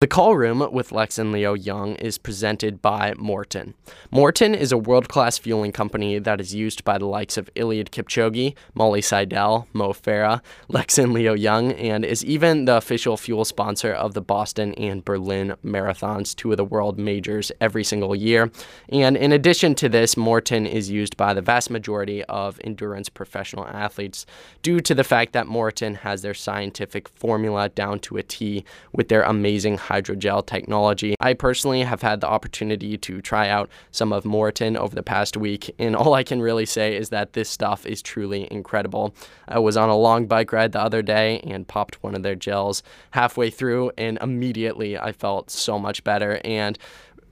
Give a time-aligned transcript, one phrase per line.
[0.00, 3.74] The Call Room with Lex and Leo Young is presented by Maurten.
[4.12, 7.90] Maurten is a world class fueling company that is used by the likes of Eliud
[7.90, 13.44] Kipchoge, Molly Seidel, Mo Farah, Lex and Leo Young, and is even the official fuel
[13.44, 18.52] sponsor of the Boston and Berlin marathons, two of the world majors every single year.
[18.90, 23.66] And in addition to this, Maurten is used by the vast majority of endurance professional
[23.66, 24.26] athletes
[24.62, 29.08] due to the fact that Maurten has their scientific formula down to a T with
[29.08, 31.14] their amazing hydrogel technology.
[31.20, 35.36] I personally have had the opportunity to try out some of Maurten over the past
[35.36, 39.14] week, and all I can really say is that this stuff is truly incredible.
[39.48, 42.34] I was on a long bike ride the other day and popped one of their
[42.34, 42.82] gels
[43.12, 46.40] halfway through, and immediately I felt so much better.
[46.44, 46.78] And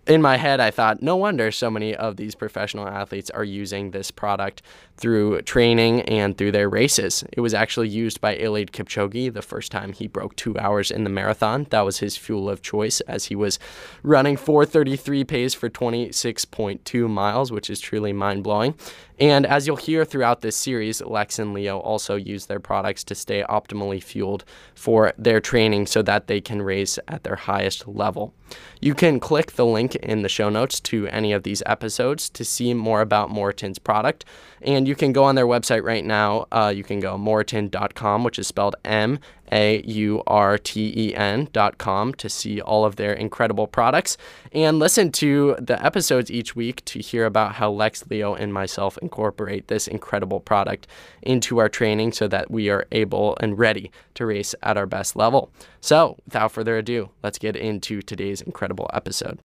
[0.07, 3.91] in my head, I thought, no wonder so many of these professional athletes are using
[3.91, 4.63] this product
[4.97, 7.25] through training and through their races.
[7.33, 11.05] It was actually used by Eliud Kipchoge the first time he broke two hours in
[11.05, 11.67] the marathon.
[11.71, 13.59] That was his fuel of choice as he was
[14.03, 18.75] running 433 pace for 26.2 miles, which is truly mind blowing.
[19.19, 23.15] And as you'll hear throughout this series, Lex and Leo also use their products to
[23.15, 24.45] stay optimally fueled
[24.75, 28.35] for their training so that they can race at their highest level.
[28.81, 32.45] You can click the link in the show notes to any of these episodes to
[32.45, 34.25] see more about Maurten's product.
[34.63, 36.47] And you can go on their website right now.
[36.51, 39.19] Uh, you can go maurten.com, which is spelled M
[39.53, 44.17] A U R T E N.com, to see all of their incredible products
[44.53, 48.97] and listen to the episodes each week to hear about how Lex, Leo, and myself
[48.99, 50.87] incorporate this incredible product
[51.23, 55.17] into our training so that we are able and ready to race at our best
[55.17, 55.53] level.
[55.81, 59.39] So, without further ado, let's get into today's incredible episode.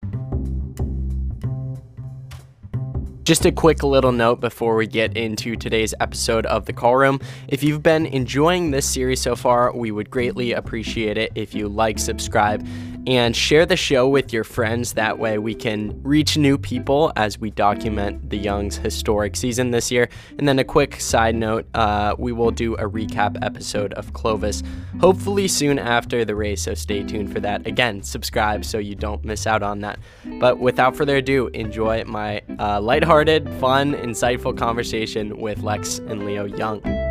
[3.24, 7.20] Just a quick little note before we get into today's episode of The Call Room.
[7.48, 11.68] If you've been enjoying this series so far, we would greatly appreciate it if you
[11.68, 12.66] like, subscribe,
[13.08, 14.94] and share the show with your friends.
[14.94, 19.92] That way, we can reach new people as we document the Young's historic season this
[19.92, 20.10] year.
[20.38, 24.64] And then, a quick side note uh, we will do a recap episode of Clovis,
[25.00, 27.66] hopefully soon after the race, so stay tuned for that.
[27.66, 30.00] Again, subscribe so you don't miss out on that.
[30.40, 36.46] But without further ado, enjoy my uh, lighthearted, fun, insightful conversation with Lex and Leo
[36.46, 37.09] Young.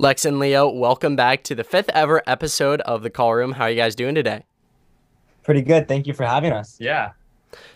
[0.00, 3.50] Lex and Leo, welcome back to the fifth ever episode of the Call Room.
[3.50, 4.44] How are you guys doing today?
[5.42, 5.88] Pretty good.
[5.88, 6.76] Thank you for having us.
[6.78, 7.14] Yeah.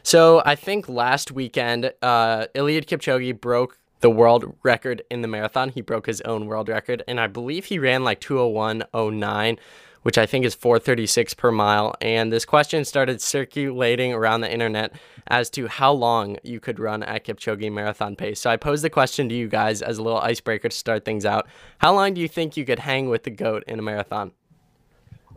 [0.05, 5.71] So I think last weekend, uh, Eliud Kipchoge broke the world record in the marathon.
[5.71, 9.59] He broke his own world record, and I believe he ran like 201.09
[10.03, 11.95] which I think is 436 per mile.
[12.01, 14.93] And this question started circulating around the internet
[15.29, 18.41] as to how long you could run at Kipchoge marathon pace.
[18.41, 21.25] So I posed the question to you guys as a little icebreaker to start things
[21.25, 21.47] out.
[21.79, 24.33] How long do you think you could hang with the goat in a marathon?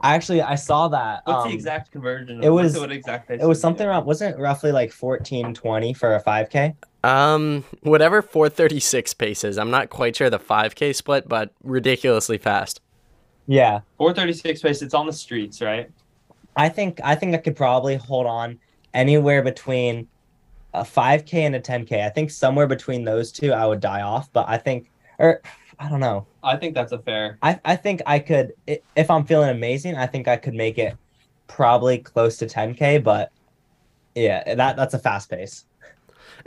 [0.01, 1.21] I actually, I saw that.
[1.23, 2.43] What's um, the exact conversion?
[2.43, 4.05] it was- what exact It was something around.
[4.05, 6.75] Wasn't it roughly like fourteen twenty for a five k?
[7.05, 9.59] Um, whatever 436 paces.
[9.59, 12.81] I'm not quite sure the 5K split, but ridiculously fast.
[13.47, 14.81] Yeah, 436 pace.
[14.81, 15.89] It's on the streets, right?
[16.55, 18.59] I think I think I could probably hold on
[18.93, 20.07] anywhere between
[20.73, 22.03] a five k and a ten k.
[22.03, 24.31] I think somewhere between those two, I would die off.
[24.31, 24.89] But I think,
[25.19, 25.41] or
[25.79, 26.25] I don't know.
[26.43, 27.37] I think that's a fair.
[27.41, 29.95] I I think I could if I'm feeling amazing.
[29.95, 30.95] I think I could make it
[31.47, 32.97] probably close to ten k.
[32.97, 33.31] But
[34.15, 35.65] yeah, that that's a fast pace.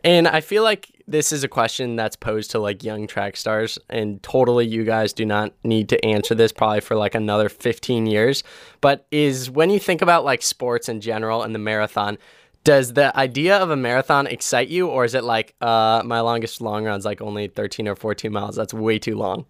[0.05, 3.79] And I feel like this is a question that's posed to like young track stars,
[3.89, 8.07] and totally you guys do not need to answer this probably for like another 15
[8.07, 8.45] years.
[8.81, 12.19] But is when you think about like sports in general and the marathon,
[12.65, 16.61] does the idea of a marathon excite you, or is it like uh, my longest
[16.61, 18.57] long run's like only 13 or 14 miles?
[18.57, 19.47] That's way too long.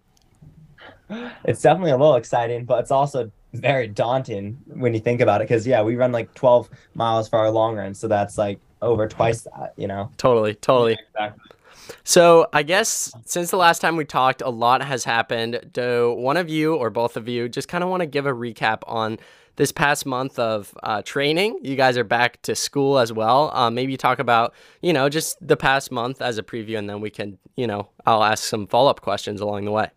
[1.43, 5.47] It's definitely a little exciting, but it's also very daunting when you think about it.
[5.47, 9.07] Because yeah, we run like 12 miles for our long run, so that's like over
[9.07, 9.73] twice that.
[9.77, 10.11] You know.
[10.17, 10.97] Totally, totally.
[11.13, 11.55] Exactly.
[12.03, 15.69] So I guess since the last time we talked, a lot has happened.
[15.73, 18.31] Do one of you or both of you just kind of want to give a
[18.31, 19.17] recap on
[19.55, 21.59] this past month of uh, training?
[21.63, 23.51] You guys are back to school as well.
[23.53, 27.01] Uh, maybe talk about you know just the past month as a preview, and then
[27.01, 29.89] we can you know I'll ask some follow up questions along the way.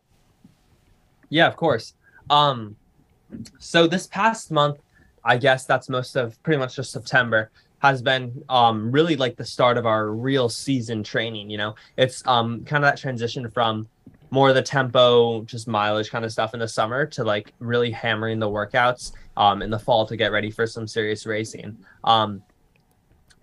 [1.29, 1.95] Yeah, of course.
[2.29, 2.77] Um,
[3.59, 4.79] so this past month,
[5.25, 9.45] I guess that's most of pretty much just September has been um really like the
[9.45, 11.51] start of our real season training.
[11.51, 13.89] You know, it's um kind of that transition from
[14.31, 17.91] more of the tempo, just mileage kind of stuff in the summer to like really
[17.91, 21.77] hammering the workouts um in the fall to get ready for some serious racing.
[22.05, 22.43] Um,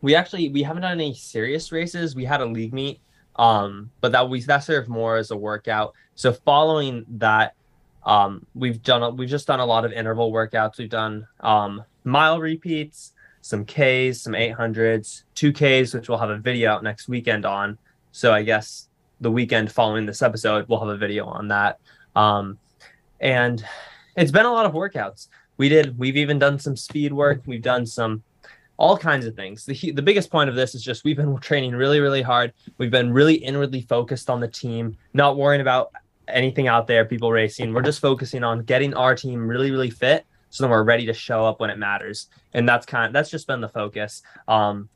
[0.01, 2.15] we actually we haven't done any serious races.
[2.15, 3.01] We had a league meet,
[3.35, 5.93] um, but that we that served more as a workout.
[6.15, 7.55] So following that
[8.05, 10.77] Um, we've done we've just done a lot of interval workouts.
[10.77, 16.37] We've done um, mile repeats, some Ks, some 800s, two Ks, which we'll have a
[16.37, 17.77] video out next weekend on.
[18.11, 18.89] So I guess
[19.21, 21.79] the weekend following this episode, we'll have a video on that.
[22.15, 22.57] Um,
[23.19, 23.63] and
[24.15, 25.27] it's been a lot of workouts.
[25.57, 25.97] We did.
[25.97, 27.41] We've even done some speed work.
[27.45, 28.23] We've done some
[28.77, 29.65] all kinds of things.
[29.65, 32.53] The, the biggest point of this is just we've been training really, really hard.
[32.77, 35.91] We've been really inwardly focused on the team, not worrying about
[36.33, 37.73] anything out there, people racing.
[37.73, 41.13] We're just focusing on getting our team really, really fit so then we're ready to
[41.13, 42.27] show up when it matters.
[42.53, 44.21] And that's kind of that's just been the focus.
[44.47, 44.89] Um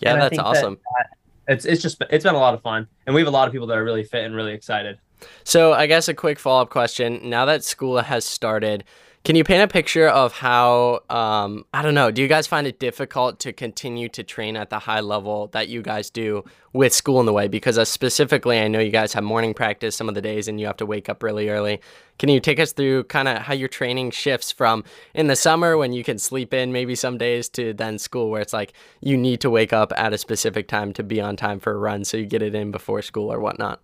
[0.00, 0.74] yeah, that's awesome.
[0.74, 1.06] That,
[1.46, 2.86] that it's it's just it's been a lot of fun.
[3.06, 4.98] And we have a lot of people that are really fit and really excited.
[5.44, 7.20] So I guess a quick follow up question.
[7.28, 8.84] Now that school has started,
[9.24, 12.66] can you paint a picture of how, um, I don't know, do you guys find
[12.66, 16.92] it difficult to continue to train at the high level that you guys do with
[16.92, 17.46] school in the way?
[17.46, 20.58] Because uh, specifically, I know you guys have morning practice some of the days and
[20.58, 21.80] you have to wake up really early.
[22.18, 24.82] Can you take us through kind of how your training shifts from
[25.14, 28.42] in the summer when you can sleep in maybe some days to then school where
[28.42, 31.60] it's like you need to wake up at a specific time to be on time
[31.60, 33.80] for a run so you get it in before school or whatnot?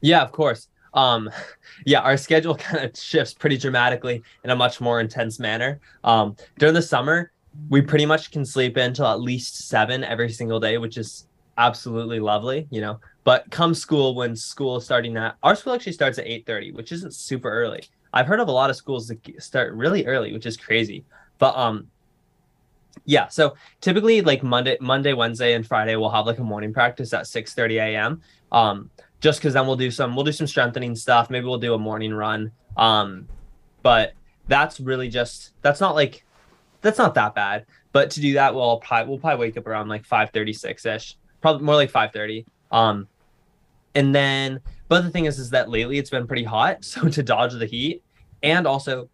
[0.00, 1.30] Yeah, of course um,
[1.86, 5.80] yeah, our schedule kind of shifts pretty dramatically in a much more intense manner.
[6.02, 7.30] Um, during the summer,
[7.68, 11.28] we pretty much can sleep in until at least seven every single day, which is
[11.58, 12.98] absolutely lovely, you know.
[13.24, 16.92] But come school, when school is starting at our school actually starts at 8:30, which
[16.92, 17.82] isn't super early.
[18.12, 21.04] I've heard of a lot of schools that start really early, which is crazy.
[21.38, 21.88] But um,
[23.04, 23.28] yeah.
[23.28, 27.24] So typically, like Monday, Monday, Wednesday, and Friday, we'll have like a morning practice at
[27.24, 28.22] 6:30 a.m.
[28.52, 28.90] Um,
[29.20, 31.30] just because then we'll do some we'll do some strengthening stuff.
[31.30, 32.52] Maybe we'll do a morning run.
[32.76, 33.28] Um,
[33.82, 34.12] but
[34.48, 36.24] that's really just that's not like
[36.82, 37.66] that's not that bad.
[37.92, 40.84] But to do that, we'll probably we'll probably wake up around like five thirty six
[40.84, 42.46] ish, probably more like five thirty.
[42.70, 43.08] Um,
[43.94, 47.22] and then but the thing is, is that lately it's been pretty hot, so to
[47.22, 48.02] dodge the heat,
[48.42, 49.08] and also,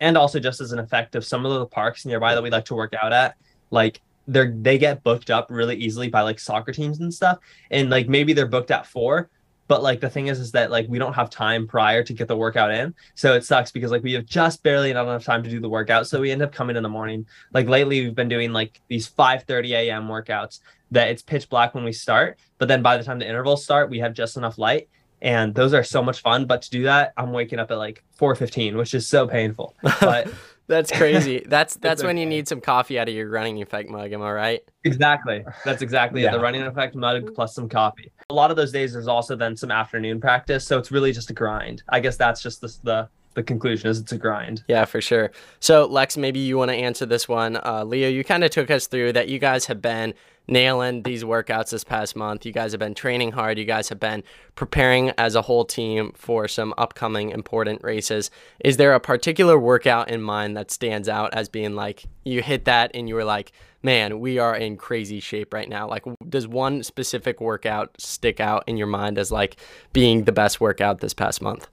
[0.00, 2.64] and also just as an effect of some of the parks nearby that we like
[2.66, 3.36] to work out at,
[3.70, 7.38] like they're they get booked up really easily by like soccer teams and stuff
[7.70, 9.28] and like maybe they're booked at four
[9.68, 12.28] but like the thing is is that like we don't have time prior to get
[12.28, 15.50] the workout in so it sucks because like we have just barely enough time to
[15.50, 17.26] do the workout so we end up coming in the morning.
[17.52, 20.60] Like lately we've been doing like these 5 30 a.m workouts
[20.90, 23.90] that it's pitch black when we start but then by the time the intervals start
[23.90, 24.88] we have just enough light
[25.22, 28.04] and those are so much fun but to do that i'm waking up at like
[28.18, 30.30] 4.15 which is so painful but
[30.66, 31.44] that's crazy.
[31.46, 34.12] That's that's when you need some coffee out of your running effect mug.
[34.12, 34.60] Am I right?
[34.84, 35.44] Exactly.
[35.64, 36.30] That's exactly yeah.
[36.30, 36.32] it.
[36.32, 38.10] The running effect mug plus some coffee.
[38.30, 41.30] A lot of those days, there's also then some afternoon practice, so it's really just
[41.30, 41.82] a grind.
[41.90, 44.64] I guess that's just the the, the conclusion is it's a grind.
[44.68, 45.30] Yeah, for sure.
[45.60, 47.58] So Lex, maybe you want to answer this one.
[47.64, 49.28] Uh, Leo, you kind of took us through that.
[49.28, 50.14] You guys have been
[50.46, 52.44] nailing these workouts this past month.
[52.44, 53.58] You guys have been training hard.
[53.58, 54.22] You guys have been
[54.54, 58.30] preparing as a whole team for some upcoming important races.
[58.60, 62.66] Is there a particular workout in mind that stands out as being like you hit
[62.66, 63.52] that and you were like,
[63.82, 65.88] man, we are in crazy shape right now?
[65.88, 69.56] Like, does one specific workout stick out in your mind as like
[69.92, 71.68] being the best workout this past month?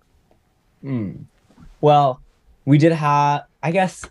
[0.84, 1.26] Mm.
[1.82, 2.22] Well,
[2.66, 4.06] we did have, I guess,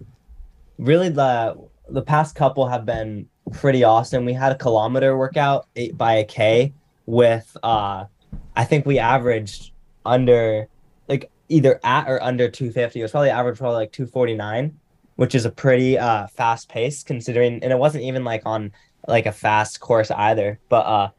[0.78, 1.56] really the
[1.88, 4.24] the past couple have been pretty awesome.
[4.24, 6.72] We had a kilometer workout eight by a K
[7.06, 8.04] with uh
[8.56, 9.72] I think we averaged
[10.04, 10.68] under
[11.08, 12.98] like either at or under 250.
[12.98, 14.76] It was probably average probably like 249,
[15.16, 18.72] which is a pretty uh fast pace considering and it wasn't even like on
[19.06, 20.58] like a fast course either.
[20.68, 21.10] But uh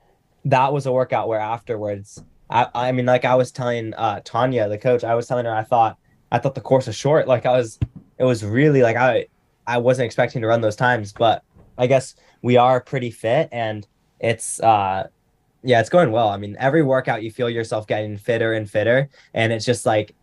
[0.46, 4.68] that was a workout where afterwards I I mean like I was telling uh Tanya,
[4.68, 5.98] the coach, I was telling her I thought
[6.32, 7.28] I thought the course was short.
[7.28, 7.80] Like I was
[8.18, 9.28] it was really like I
[9.68, 11.44] I wasn't expecting to run those times, but
[11.78, 13.86] I guess we are pretty fit and
[14.20, 15.08] it's uh
[15.64, 16.30] yeah, it's going well.
[16.30, 20.16] I mean, every workout you feel yourself getting fitter and fitter and it's just like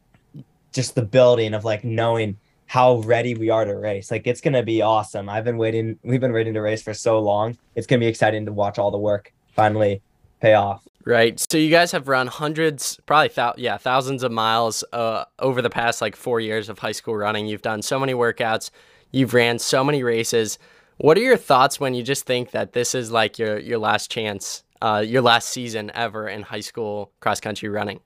[0.72, 2.36] just the building of like knowing
[2.66, 4.10] how ready we are to race.
[4.10, 5.28] Like it's going to be awesome.
[5.28, 7.56] I've been waiting we've been waiting to race for so long.
[7.74, 10.02] It's going to be exciting to watch all the work finally
[10.40, 10.86] pay off.
[11.08, 11.40] Right.
[11.50, 15.70] So you guys have run hundreds, probably thou- yeah, thousands of miles uh, over the
[15.70, 17.46] past like 4 years of high school running.
[17.46, 18.70] You've done so many workouts.
[19.10, 20.58] You've ran so many races.
[20.98, 24.10] What are your thoughts when you just think that this is like your your last
[24.10, 28.00] chance, uh, your last season ever in high school cross country running?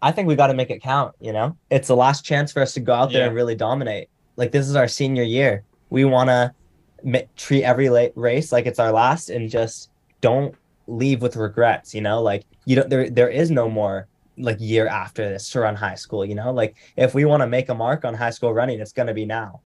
[0.00, 1.14] I think we got to make it count.
[1.20, 3.26] You know, it's the last chance for us to go out there yeah.
[3.26, 4.08] and really dominate.
[4.36, 5.64] Like this is our senior year.
[5.90, 6.54] We want to
[7.04, 9.90] m- treat every race like it's our last, and just
[10.22, 10.54] don't
[10.86, 11.94] leave with regrets.
[11.94, 12.90] You know, like you don't.
[12.90, 16.24] There there is no more like year after this to run high school.
[16.24, 18.92] You know, like if we want to make a mark on high school running, it's
[18.92, 19.60] going to be now.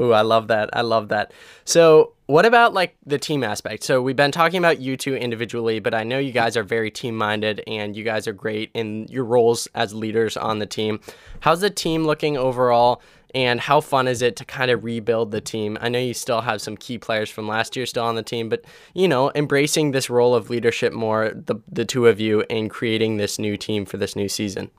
[0.00, 0.70] Ooh, I love that.
[0.74, 1.32] I love that.
[1.64, 3.82] So, what about like the team aspect?
[3.84, 6.90] So, we've been talking about you two individually, but I know you guys are very
[6.90, 11.00] team minded and you guys are great in your roles as leaders on the team.
[11.40, 13.00] How's the team looking overall?
[13.34, 15.76] And how fun is it to kind of rebuild the team?
[15.80, 18.48] I know you still have some key players from last year still on the team,
[18.48, 22.68] but you know, embracing this role of leadership more, the the two of you, in
[22.68, 24.70] creating this new team for this new season.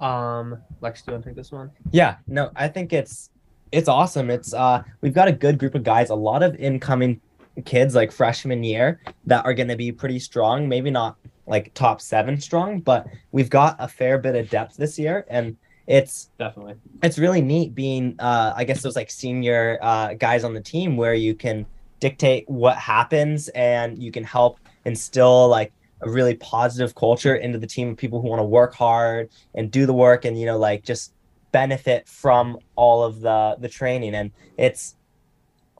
[0.00, 1.70] Um, Lex, do you want to take this one?
[1.92, 3.30] Yeah, no, I think it's
[3.70, 4.30] it's awesome.
[4.30, 7.20] It's uh we've got a good group of guys, a lot of incoming
[7.64, 11.16] kids like freshman year that are going to be pretty strong, maybe not
[11.46, 15.56] like top 7 strong, but we've got a fair bit of depth this year and
[15.86, 16.74] it's Definitely.
[17.02, 20.96] it's really neat being uh I guess those like senior uh guys on the team
[20.96, 21.66] where you can
[22.00, 25.72] dictate what happens and you can help instill like
[26.02, 29.70] a really positive culture into the team of people who want to work hard and
[29.70, 31.14] do the work and you know like just
[31.52, 34.96] benefit from all of the the training and it's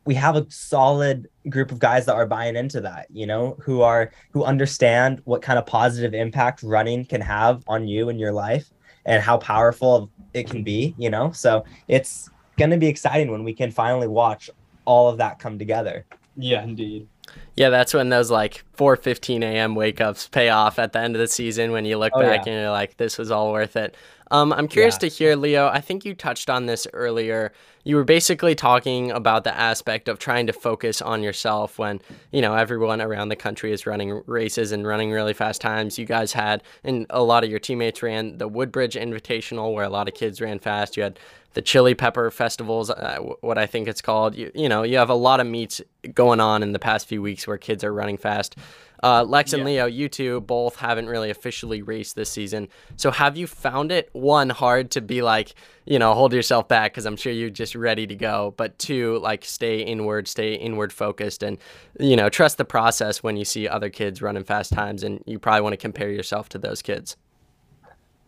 [0.04, 3.82] we have a solid group of guys that are buying into that you know who
[3.82, 8.32] are who understand what kind of positive impact running can have on you and your
[8.32, 8.70] life
[9.04, 12.28] and how powerful it can be you know so it's
[12.58, 14.48] going to be exciting when we can finally watch
[14.84, 16.06] all of that come together
[16.36, 17.08] Yeah, indeed.
[17.54, 19.74] Yeah, that's when those like 4:15 a.m.
[19.74, 22.46] wake ups pay off at the end of the season when you look Oh, back
[22.46, 22.52] yeah.
[22.52, 23.94] and you're like, this was all worth it.
[24.30, 25.08] Um, I'm curious Yeah.
[25.08, 25.68] to hear, Leo.
[25.68, 27.52] I think you touched on this earlier.
[27.84, 32.40] You were basically talking about the aspect of trying to focus on yourself when you
[32.40, 35.98] know everyone around the country is running races and running really fast times.
[35.98, 39.90] You guys had, and a lot of your teammates ran the Woodbridge Invitational, where a
[39.90, 40.96] lot of kids ran fast.
[40.96, 41.18] You had
[41.54, 44.34] the Chili Pepper Festivals, uh, what I think it's called.
[44.34, 45.80] You, you know, you have a lot of meets
[46.14, 48.56] going on in the past few weeks where kids are running fast.
[49.02, 49.66] Uh, Lex and Yeah.
[49.66, 52.68] Leo, you two both haven't really officially raced this season.
[52.96, 55.54] So have you found it one hard to be like,
[55.86, 59.18] you know, hold yourself back because I'm sure you're just ready to go, but two,
[59.18, 61.58] like stay inward, stay inward focused, and
[61.98, 65.38] you know, trust the process when you see other kids running fast times, and you
[65.40, 67.16] probably want to compare yourself to those kids.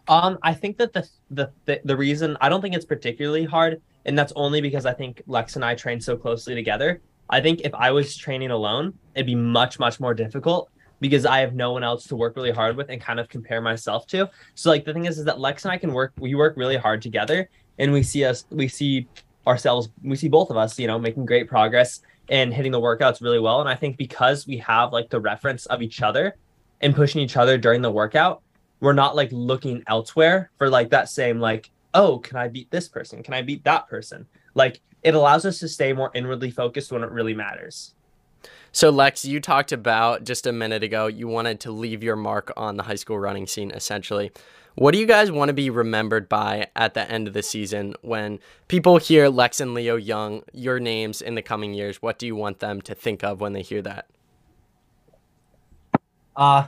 [0.09, 3.81] Um, I think that the, the the the reason I don't think it's particularly hard,
[4.05, 7.01] and that's only because I think Lex and I train so closely together.
[7.31, 11.41] I think if I was training alone, it'd be much much more difficult because I
[11.41, 14.29] have no one else to work really hard with and kind of compare myself to.
[14.55, 16.13] So like the thing is, is that Lex and I can work.
[16.19, 18.45] We work really hard together, and we see us.
[18.51, 19.09] We see
[19.47, 19.89] ourselves.
[20.03, 22.01] We see both of us, you know, making great progress
[22.31, 23.61] and hitting the workouts really well.
[23.61, 26.37] And I think because we have like the reference of each other
[26.81, 28.43] and pushing each other during the workout
[28.81, 32.89] we're not like looking elsewhere for like that same like oh can i beat this
[32.89, 36.93] person can i beat that person like it allows us to stay more inwardly focused
[36.93, 37.95] when it really matters
[38.73, 42.53] So, Lex, you talked about just a minute ago, you wanted to leave your mark
[42.57, 44.33] on the high school running scene, essentially.
[44.75, 47.95] What do you guys want to be remembered by at the end of the season
[48.03, 52.03] when people hear Lex and Leo Young, your names in the coming years?
[52.03, 54.07] What do you want them to think of when they hear that?
[56.37, 56.67] Uh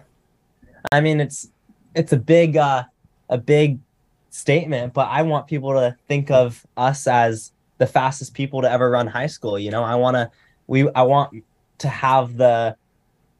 [0.92, 1.50] I mean it's
[1.94, 2.84] it's a big uh
[3.28, 3.80] a big
[4.30, 8.90] statement, but I want people to think of us as the fastest people to ever
[8.90, 9.82] run high school, you know?
[9.84, 10.30] I want to
[10.66, 11.44] we I want
[11.78, 12.76] to have the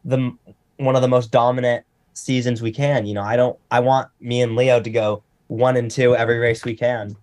[0.05, 0.37] the
[0.77, 3.23] one of the most dominant seasons we can, you know.
[3.23, 6.75] I don't I want me and Leo to go 1 and 2 every race we
[6.75, 7.17] can.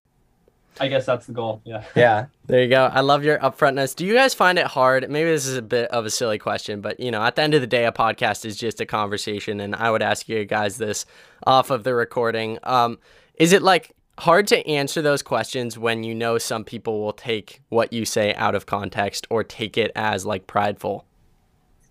[0.79, 2.25] i guess that's the goal yeah Yeah.
[2.48, 2.86] There you go.
[2.86, 3.96] I love your upfrontness.
[3.96, 5.10] Do you guys find it hard?
[5.10, 7.53] Maybe this is a bit of a silly question, but you know, at the end
[7.53, 10.77] of the day, a podcast is just a conversation, and I would ask you guys
[10.77, 11.05] this
[11.48, 12.60] off of the recording.
[12.63, 13.00] Um,
[13.36, 17.62] is it like hard to answer those questions when you know some people will take
[17.70, 21.05] what you say out of context or take it as like prideful?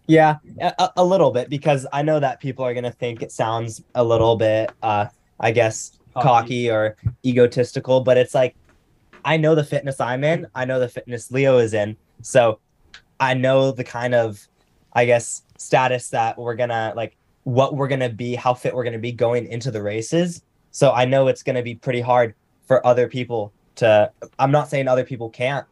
[0.06, 3.82] Yeah, a, a little bit because I know that people are gonna think it sounds
[3.94, 5.06] a little bit, uh,
[5.38, 6.24] I guess, Cocky.
[6.24, 8.56] cocky or egotistical, but it's like
[9.24, 12.58] I know the fitness I'm in, I know the fitness Leo is in, so
[13.20, 14.46] I know the kind of,
[14.92, 18.98] I guess, status that we're gonna like, what we're gonna be, how fit we're gonna
[18.98, 20.42] be going into the races.
[20.72, 22.34] So I know it's gonna be pretty hard
[22.66, 24.10] for other people to.
[24.38, 25.66] I'm not saying other people can't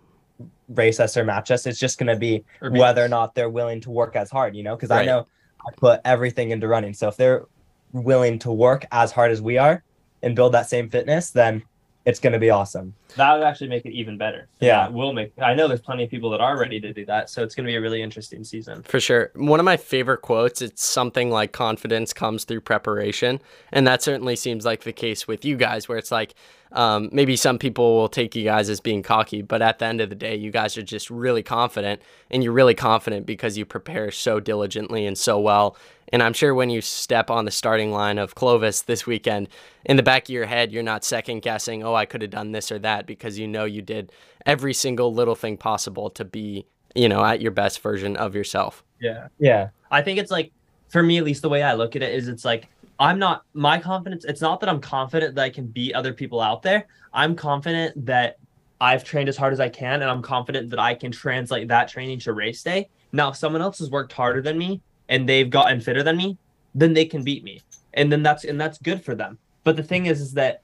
[0.68, 1.66] race us or match us.
[1.66, 4.62] It's just gonna be Or whether or not they're willing to work as hard, you
[4.62, 5.26] know, because I know
[5.66, 6.94] I put everything into running.
[6.94, 7.46] So if they're
[7.92, 9.82] willing to work as hard as we are
[10.22, 11.62] and build that same fitness, then
[12.06, 12.94] it's going to be awesome.
[13.16, 14.84] that would actually make it even better Yeah.
[14.84, 17.28] That will make i know there's plenty of people that are ready to do that
[17.28, 19.30] so it's going to be a really interesting season For sure.
[19.34, 23.40] One of my favorite quotes, it's something like confidence comes through preparation.
[23.72, 26.34] And that certainly seems like the case with you guys, where it's like
[26.72, 30.00] um, maybe some people will take you guys as being cocky, but at the end
[30.00, 32.00] of the day, you guys are just really confident.
[32.30, 35.76] And you're really confident because you prepare so diligently and so well.
[36.12, 39.48] And I'm sure when you step on the starting line of Clovis this weekend,
[39.84, 42.52] in the back of your head, you're not second guessing, oh, I could have done
[42.52, 44.12] this or that because you know you did
[44.46, 48.84] every single little thing possible to be, you know, at your best version of yourself.
[49.00, 49.28] Yeah.
[49.38, 49.68] Yeah.
[49.90, 50.52] I think it's like,
[50.88, 53.44] for me, at least the way I look at it is it's like, I'm not,
[53.54, 56.86] my confidence, it's not that I'm confident that I can beat other people out there.
[57.14, 58.38] I'm confident that
[58.80, 61.88] I've trained as hard as I can and I'm confident that I can translate that
[61.88, 62.88] training to race day.
[63.12, 66.38] Now, if someone else has worked harder than me and they've gotten fitter than me,
[66.74, 67.60] then they can beat me.
[67.92, 69.36] And then that's and that's good for them.
[69.64, 70.62] But the thing is is that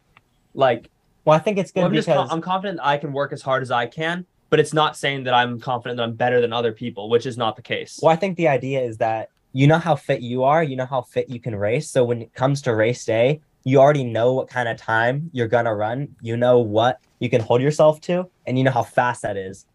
[0.54, 0.88] like
[1.26, 3.32] Well, I think it's good well, I'm because just I'm confident that I can work
[3.32, 6.40] as hard as I can, but it's not saying that I'm confident that I'm better
[6.40, 7.98] than other people, which is not the case.
[8.00, 10.86] well, I think the idea is that you know how fit you are, you know
[10.86, 11.90] how fit you can race.
[11.90, 15.48] So when it comes to race day, you already know what kind of time you're
[15.48, 16.14] gonna run.
[16.22, 19.66] You know what you can hold yourself to, and you know how fast that is.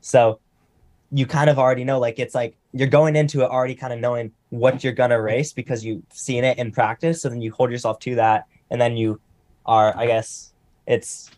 [0.00, 0.40] So
[1.14, 4.00] you kind of already know, like it's like you're going into it already kind of
[4.00, 7.22] knowing what you're gonna race because you've seen it in practice.
[7.22, 9.20] So then you hold yourself to that, and then you
[9.64, 10.52] are, I guess,
[10.88, 11.30] it's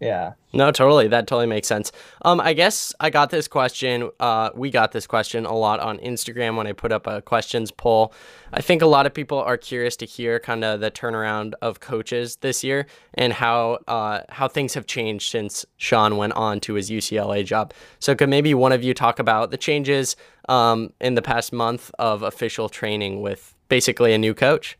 [0.00, 0.32] yeah.
[0.54, 1.08] No, totally.
[1.08, 1.92] That totally makes sense.
[2.22, 4.10] Um, I guess I got this question.
[4.18, 7.70] Uh, we got this question a lot on Instagram when I put up a questions
[7.70, 8.14] poll.
[8.52, 11.80] I think a lot of people are curious to hear kind of the turnaround of
[11.80, 16.74] coaches this year and how uh, how things have changed since Sean went on to
[16.74, 17.74] his UCLA job.
[17.98, 20.16] So could maybe one of you talk about the changes
[20.48, 24.78] um, in the past month of official training with basically a new coach?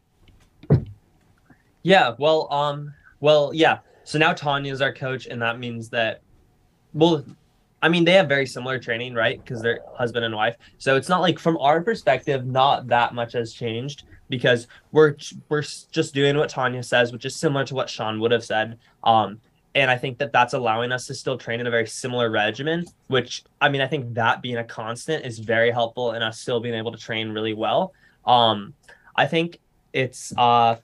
[1.83, 3.79] Yeah, well, um, well, yeah.
[4.11, 6.23] So now Tanya is our coach, and that means that,
[6.95, 7.25] well,
[7.81, 9.39] I mean, they have very similar training, right?
[9.39, 10.57] Because they're husband and wife.
[10.79, 15.15] So it's not like from our perspective, not that much has changed because we're
[15.49, 18.81] we're just doing what Tanya says, which is similar to what Sean would have said.
[19.05, 19.41] Um,
[19.77, 22.87] and I think that that's allowing us to still train in a very similar regimen.
[23.07, 26.59] Which I mean, I think that being a constant is very helpful in us still
[26.59, 27.93] being able to train really well.
[28.27, 28.75] Um,
[29.15, 29.61] I think
[29.93, 30.79] it's uh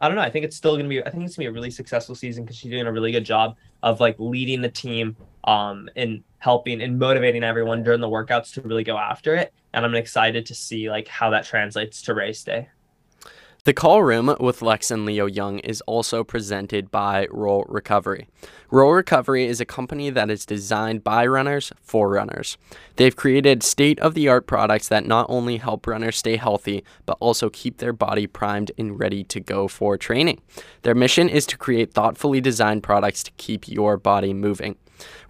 [0.00, 0.22] I don't know.
[0.22, 1.02] I think it's still gonna be.
[1.02, 3.24] I think it's gonna be a really successful season because she's doing a really good
[3.24, 8.52] job of like leading the team, um, and helping and motivating everyone during the workouts
[8.54, 9.52] to really go after it.
[9.72, 12.68] And I'm excited to see like how that translates to race day.
[13.66, 18.28] The call room with Lex and Leo Young is also presented by Roll Recovery.
[18.70, 22.58] Roll Recovery is a company that is designed by runners for runners.
[22.94, 27.16] They've created state of the art products that not only help runners stay healthy, but
[27.18, 30.42] also keep their body primed and ready to go for training.
[30.82, 34.76] Their mission is to create thoughtfully designed products to keep your body moving.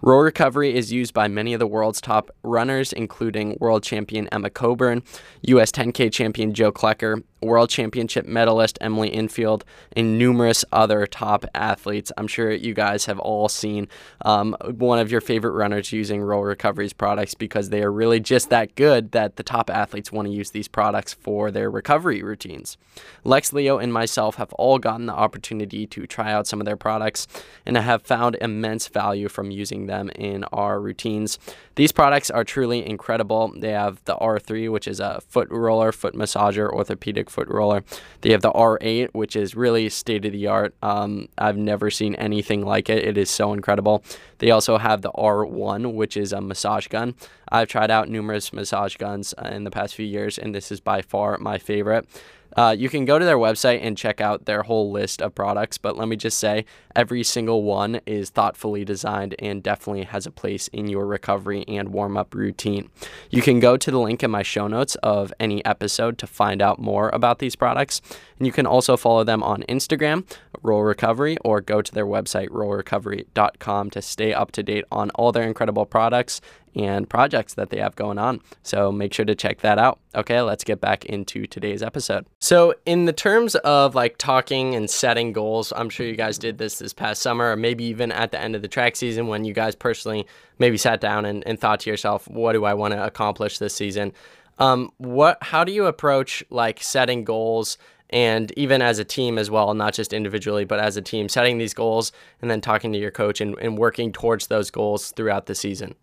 [0.01, 4.49] Roll Recovery is used by many of the world's top runners, including world champion Emma
[4.49, 5.03] Coburn,
[5.41, 9.63] US 10K champion Joe Klecker, world championship medalist Emily Infield,
[9.95, 12.11] and numerous other top athletes.
[12.17, 13.87] I'm sure you guys have all seen
[14.23, 18.49] um, one of your favorite runners using Roll Recovery's products because they are really just
[18.49, 22.77] that good that the top athletes want to use these products for their recovery routines.
[23.23, 26.77] Lex, Leo, and myself have all gotten the opportunity to try out some of their
[26.77, 27.27] products
[27.65, 31.37] and have found immense value from using them in our routines.
[31.75, 33.53] These products are truly incredible.
[33.55, 37.83] They have the R3, which is a foot roller, foot massager, orthopedic foot roller.
[38.21, 40.75] They have the R8, which is really state of the art.
[40.81, 43.03] Um, I've never seen anything like it.
[43.03, 44.03] It is so incredible.
[44.39, 47.15] They also have the R1, which is a massage gun.
[47.49, 50.79] I've tried out numerous massage guns uh, in the past few years, and this is
[50.79, 52.07] by far my favorite.
[52.55, 55.77] Uh, you can go to their website and check out their whole list of products,
[55.77, 60.31] but let me just say every single one is thoughtfully designed and definitely has a
[60.31, 62.89] place in your recovery and warm up routine.
[63.29, 66.61] You can go to the link in my show notes of any episode to find
[66.61, 68.01] out more about these products.
[68.37, 70.25] And you can also follow them on Instagram,
[70.61, 75.31] Roll Recovery, or go to their website, rollrecovery.com, to stay up to date on all
[75.31, 76.41] their incredible products
[76.75, 78.39] and projects that they have going on.
[78.61, 79.99] So make sure to check that out.
[80.15, 82.25] Okay, let's get back into today's episode.
[82.39, 86.57] So, in the terms of like talking and setting goals, I'm sure you guys did
[86.57, 89.43] this this past summer, or maybe even at the end of the track season when
[89.43, 90.27] you guys personally
[90.59, 93.73] maybe sat down and, and thought to yourself, what do I want to accomplish this
[93.73, 94.13] season?
[94.59, 97.77] Um, what, how do you approach like setting goals?
[98.09, 101.57] And even as a team as well, not just individually, but as a team, setting
[101.57, 105.45] these goals and then talking to your coach and, and working towards those goals throughout
[105.45, 105.95] the season?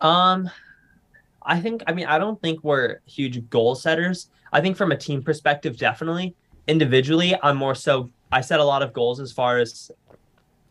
[0.00, 0.48] Um,
[1.42, 4.30] I think, I mean, I don't think we're huge goal setters.
[4.52, 6.36] I think from a team perspective, definitely.
[6.68, 9.90] Individually, I'm more so, I set a lot of goals as far as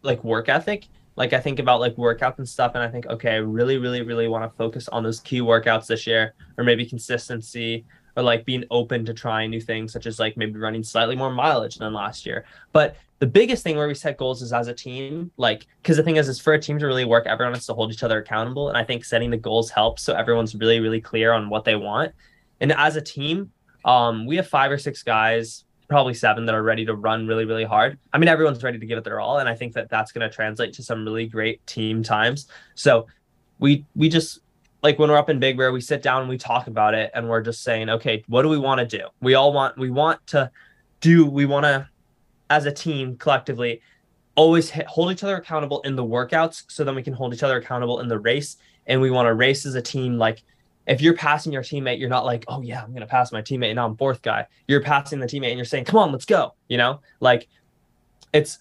[0.01, 0.87] like work ethic.
[1.15, 4.03] Like I think about like workouts and stuff, and I think, okay, I really, really,
[4.03, 7.85] really want to focus on those key workouts this year, or maybe consistency,
[8.17, 11.31] or like being open to trying new things, such as like maybe running slightly more
[11.31, 12.43] mileage than last year.
[12.73, 16.03] But the biggest thing where we set goals is as a team, like because the
[16.03, 18.19] thing is, is for a team to really work, everyone has to hold each other
[18.19, 21.63] accountable, and I think setting the goals helps, so everyone's really, really clear on what
[21.63, 22.11] they want.
[22.59, 23.51] and as a team,
[23.85, 27.45] um, we have five or six guys, probably seven, that are ready to run really,
[27.45, 27.97] really hard.
[28.11, 30.27] I mean, everyone's ready to give it their all, and I think that that's going
[30.27, 32.47] to translate to some really great team times.
[32.73, 33.07] So
[33.59, 34.39] we we just
[34.87, 37.11] like when we're up in Big Bear, we sit down and we talk about it,
[37.13, 39.05] and we're just saying, okay, what do we want to do?
[39.19, 40.49] We all want we want to
[41.01, 41.89] do we want to
[42.49, 43.81] as a team collectively
[44.35, 47.43] always hit, hold each other accountable in the workouts so then we can hold each
[47.43, 48.55] other accountable in the race.
[48.85, 50.41] And we want to race as a team like
[50.87, 53.41] if you're passing your teammate you're not like oh yeah i'm going to pass my
[53.41, 54.45] teammate and now i'm fourth guy.
[54.69, 57.01] You're passing the teammate and you're saying come on let's go you know?
[57.19, 57.49] Like
[58.31, 58.59] it's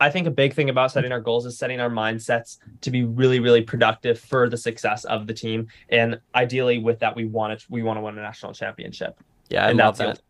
[0.00, 3.04] i think a big thing about setting our goals is setting our mindsets to be
[3.04, 7.58] really really productive for the success of the team and ideally with that we want
[7.58, 10.20] to we want to win a national championship Yeah, I and love that.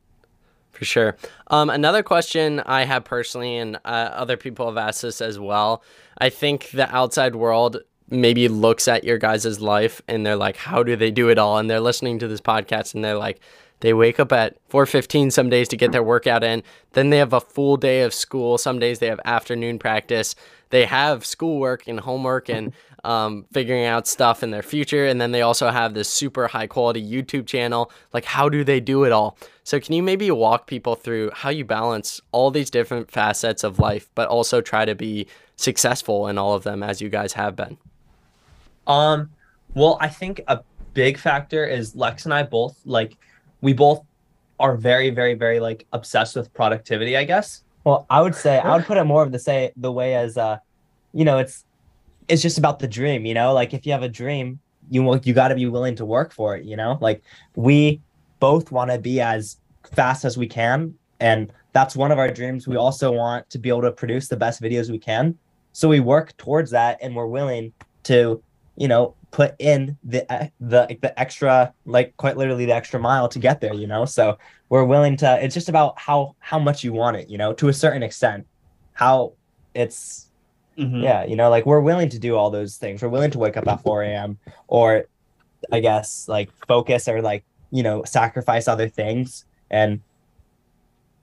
[0.72, 1.16] For sure.
[1.48, 5.82] Um, another question I have personally, and uh, other people have asked this as well.
[6.18, 7.78] I think the outside world
[8.10, 11.58] maybe looks at your guys' life and they're like, how do they do it all?
[11.58, 13.40] And they're listening to this podcast and they're like,
[13.80, 16.62] they wake up at 4:15 some days to get their workout in.
[16.92, 18.58] Then they have a full day of school.
[18.58, 20.34] Some days they have afternoon practice.
[20.70, 22.72] They have schoolwork and homework and
[23.04, 25.06] um, figuring out stuff in their future.
[25.06, 27.90] And then they also have this super high quality YouTube channel.
[28.12, 29.38] Like, how do they do it all?
[29.62, 33.78] So, can you maybe walk people through how you balance all these different facets of
[33.78, 37.54] life, but also try to be successful in all of them as you guys have
[37.54, 37.78] been?
[38.86, 39.30] Um,
[39.74, 40.60] well, I think a
[40.94, 43.16] big factor is Lex and I both like
[43.60, 44.04] we both
[44.60, 47.62] are very, very, very like obsessed with productivity, I guess.
[47.84, 50.36] Well, I would say I would put it more of the say the way as
[50.36, 50.58] uh,
[51.12, 51.64] you know, it's
[52.28, 53.52] it's just about the dream, you know.
[53.52, 56.56] Like if you have a dream, you you got to be willing to work for
[56.56, 56.98] it, you know.
[57.00, 57.22] Like
[57.54, 58.00] we
[58.40, 59.56] both want to be as
[59.92, 62.68] fast as we can, and that's one of our dreams.
[62.68, 65.38] We also want to be able to produce the best videos we can,
[65.72, 67.72] so we work towards that, and we're willing
[68.04, 68.42] to,
[68.76, 70.24] you know, put in the
[70.60, 74.04] the the extra, like quite literally the extra mile to get there, you know.
[74.04, 74.38] So
[74.68, 75.44] we're willing to.
[75.44, 78.46] It's just about how how much you want it, you know, to a certain extent.
[78.92, 79.32] How
[79.74, 80.26] it's
[80.78, 81.02] Mhm.
[81.02, 83.02] yeah, you know, like we're willing to do all those things.
[83.02, 84.38] We're willing to wake up at 4 a.m.
[84.68, 85.06] or
[85.72, 89.44] I guess like focus or like, you know, sacrifice other things.
[89.70, 90.00] And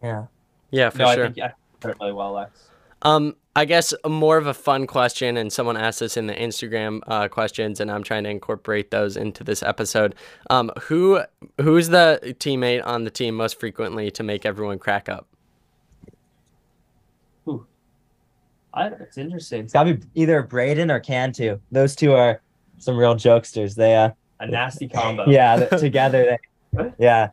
[0.03, 0.25] yeah.
[0.71, 1.23] Yeah, for no, sure.
[1.23, 2.69] I think yeah, put it really well, Lex.
[3.01, 6.99] Um, I guess more of a fun question, and someone asked this in the Instagram
[7.07, 10.13] uh, questions, and I'm trying to incorporate those into this episode.
[10.49, 11.21] Um, who
[11.61, 15.27] who's the teammate on the team most frequently to make everyone crack up?
[18.75, 19.61] I, it's interesting.
[19.61, 21.59] It's gotta be either Braden or Cantu.
[21.71, 22.41] Those two are
[22.77, 23.75] some real jokesters.
[23.75, 24.09] They uh
[24.41, 25.25] A nasty combo.
[25.27, 26.37] yeah, together
[26.75, 27.29] they yeah.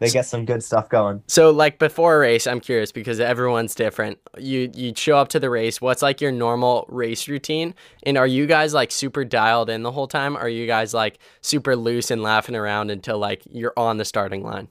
[0.00, 1.22] They get some good stuff going.
[1.26, 4.18] So, like before a race, I'm curious because everyone's different.
[4.38, 5.80] You you show up to the race.
[5.80, 7.74] What's like your normal race routine?
[8.04, 10.36] And are you guys like super dialed in the whole time?
[10.36, 14.42] Are you guys like super loose and laughing around until like you're on the starting
[14.42, 14.68] line?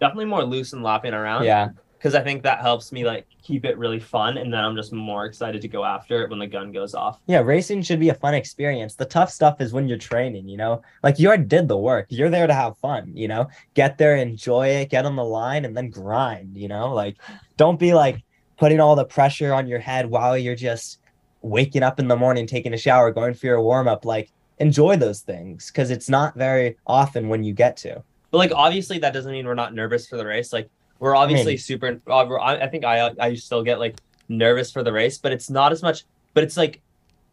[0.00, 1.44] Definitely more loose and laughing around.
[1.44, 1.68] Yeah.
[2.06, 4.92] Because I think that helps me like keep it really fun, and then I'm just
[4.92, 7.20] more excited to go after it when the gun goes off.
[7.26, 8.94] Yeah, racing should be a fun experience.
[8.94, 10.82] The tough stuff is when you're training, you know?
[11.02, 12.06] Like you already did the work.
[12.08, 13.48] You're there to have fun, you know?
[13.74, 16.94] Get there, enjoy it, get on the line, and then grind, you know?
[16.94, 17.16] Like
[17.56, 18.22] don't be like
[18.56, 21.00] putting all the pressure on your head while you're just
[21.42, 24.04] waking up in the morning, taking a shower, going for your warm up.
[24.04, 28.04] Like enjoy those things because it's not very often when you get to.
[28.30, 30.52] But like obviously that doesn't mean we're not nervous for the race.
[30.52, 32.00] Like we're obviously mean- super.
[32.06, 33.96] Uh, we're, I, I think I I still get like
[34.28, 36.04] nervous for the race, but it's not as much.
[36.34, 36.80] But it's like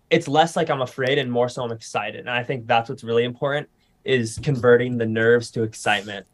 [0.09, 2.21] it's less like I'm afraid and more so I'm excited.
[2.21, 3.67] And I think that's what's really important
[4.03, 6.25] is converting the nerves to excitement.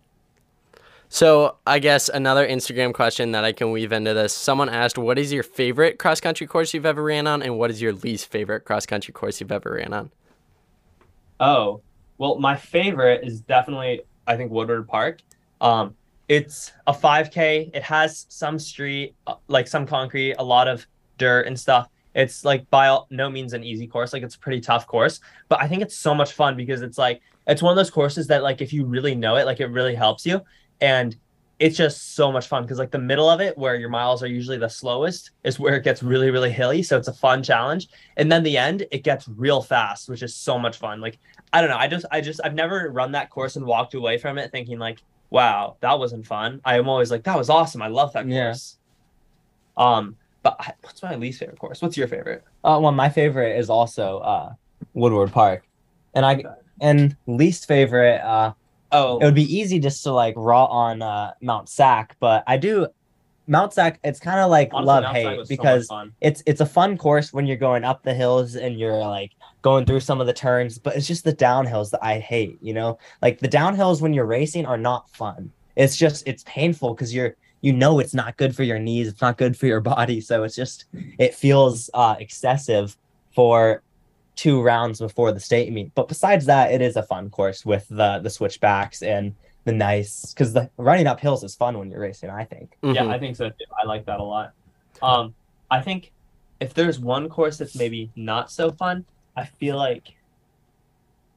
[1.11, 4.33] So, I guess another Instagram question that I can weave into this.
[4.33, 7.71] Someone asked, "What is your favorite cross country course you've ever ran on, and what
[7.71, 10.11] is your least favorite cross country course you've ever ran on?"
[11.39, 11.81] Oh,
[12.19, 15.21] well, my favorite is definitely I think Woodward Park.
[15.61, 15.95] Um,
[16.29, 17.71] it's a 5K.
[17.73, 20.87] It has some street, uh, like some concrete, a lot of
[21.17, 21.89] dirt and stuff.
[22.13, 24.13] It's like by all, no means an easy course.
[24.13, 26.97] Like it's a pretty tough course, but I think it's so much fun because it's
[26.97, 29.67] like it's one of those courses that like if you really know it, like it
[29.67, 30.41] really helps you,
[30.81, 31.15] and
[31.57, 34.27] it's just so much fun because like the middle of it where your miles are
[34.27, 37.89] usually the slowest is where it gets really really hilly so it's a fun challenge
[38.15, 41.19] and then the end it gets real fast which is so much fun like
[41.51, 44.17] i don't know i just i just i've never run that course and walked away
[44.17, 47.87] from it thinking like wow that wasn't fun i'm always like that was awesome i
[47.87, 48.77] love that course.
[49.77, 49.97] Yeah.
[49.97, 53.57] um but I, what's my least favorite course what's your favorite Uh, well, my favorite
[53.57, 54.53] is also uh,
[54.93, 55.63] Woodward Park,
[56.13, 56.43] and I
[56.81, 58.21] and least favorite.
[58.21, 58.53] Uh,
[58.91, 62.57] oh it would be easy just to like raw on uh, Mount Sac, but I
[62.57, 62.87] do
[63.47, 65.89] Mount Sac, it's kind of like Honestly, love Mount hate was so because
[66.21, 69.85] it's it's a fun course when you're going up the hills and you're like going
[69.85, 72.57] through some of the turns, but it's just the downhills that I hate.
[72.61, 75.51] You know, like the downhills when you're racing are not fun.
[75.75, 79.21] It's just it's painful because you're you know it's not good for your knees, it's
[79.21, 82.95] not good for your body, so it's just it feels uh, excessive
[83.35, 83.83] for
[84.35, 85.93] two rounds before the state meet.
[85.95, 90.33] But besides that, it is a fun course with the the switchbacks and the nice
[90.33, 92.29] because the running up hills is fun when you're racing.
[92.29, 92.77] I think.
[92.81, 93.09] Yeah, Mhm.
[93.09, 93.65] I think so too.
[93.81, 94.53] I like that a lot.
[95.01, 95.33] Um,
[95.69, 96.11] I think
[96.59, 100.15] if there's one course that's maybe not so fun, I feel like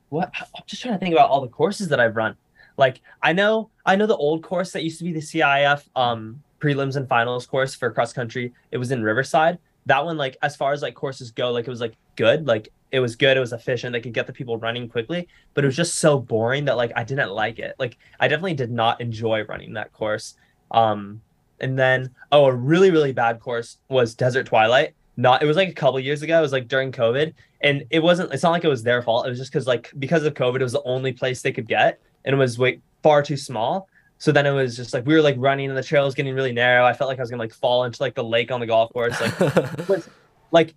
[0.09, 2.37] what I'm just trying to think about all the courses that I've run.
[2.77, 6.43] Like I know I know the old course that used to be the CIF um
[6.61, 8.53] prelims and finals course for cross country.
[8.71, 9.59] It was in Riverside.
[9.87, 12.47] That one, like as far as like courses go, like it was like good.
[12.47, 13.37] Like it was good.
[13.37, 13.93] It was efficient.
[13.93, 16.93] They could get the people running quickly, but it was just so boring that like
[16.95, 17.75] I didn't like it.
[17.79, 20.35] Like I definitely did not enjoy running that course.
[20.71, 21.21] Um,
[21.61, 24.95] and then oh, a really really bad course was Desert Twilight.
[25.17, 26.39] Not it was like a couple years ago.
[26.39, 28.33] It was like during COVID, and it wasn't.
[28.33, 29.27] It's not like it was their fault.
[29.27, 31.69] It was just because like because of COVID, it was the only place they could
[31.69, 33.89] get, and it was way far too small.
[34.17, 36.35] So then it was just like we were like running, and the trail was getting
[36.35, 36.87] really narrow.
[36.87, 38.93] I felt like I was gonna like fall into like the lake on the golf
[38.93, 39.21] course.
[39.21, 39.39] Like
[39.89, 40.09] was
[40.51, 40.75] like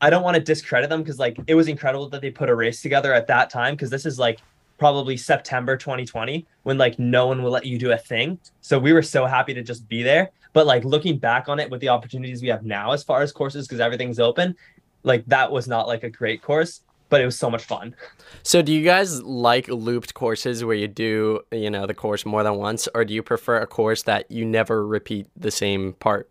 [0.00, 2.54] I don't want to discredit them because like it was incredible that they put a
[2.56, 4.40] race together at that time because this is like
[4.76, 8.36] probably September 2020 when like no one will let you do a thing.
[8.62, 10.30] So we were so happy to just be there.
[10.52, 13.32] But like looking back on it with the opportunities we have now as far as
[13.32, 14.54] courses because everything's open,
[15.02, 17.94] like that was not like a great course, but it was so much fun.
[18.42, 22.42] So do you guys like looped courses where you do, you know, the course more
[22.42, 26.30] than once or do you prefer a course that you never repeat the same part?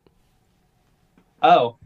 [1.41, 1.77] Oh,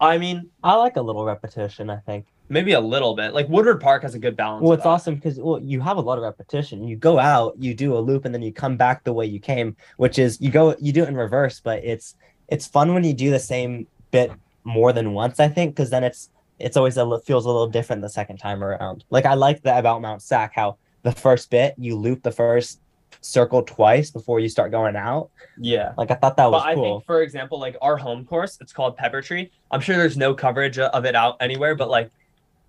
[0.00, 1.88] I mean, I like a little repetition.
[1.88, 2.26] I think.
[2.52, 3.32] Maybe a little bit.
[3.32, 4.62] Like Woodward Park has a good balance.
[4.62, 6.86] Well, it's awesome because well, you have a lot of repetition.
[6.86, 9.40] You go out, you do a loop, and then you come back the way you
[9.40, 11.60] came, which is you go, you do it in reverse.
[11.60, 12.14] But it's
[12.48, 14.30] it's fun when you do the same bit
[14.64, 15.40] more than once.
[15.40, 18.62] I think because then it's it's always a feels a little different the second time
[18.62, 19.04] around.
[19.10, 22.80] Like I like that about Mount Sac, how the first bit you loop the first
[23.20, 25.30] circle twice before you start going out.
[25.58, 25.92] Yeah.
[25.96, 26.98] Like I thought that was but I cool.
[26.98, 29.50] think, for example, like our home course, it's called Pepper Tree.
[29.70, 32.10] I'm sure there's no coverage of it out anywhere, but like